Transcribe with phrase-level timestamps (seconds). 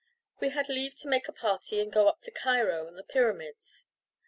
[0.39, 3.85] We had leave to make a party and go up to Cairo and the Pyramids.